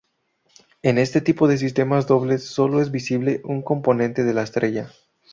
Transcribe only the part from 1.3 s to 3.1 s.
de sistemas dobles sólo es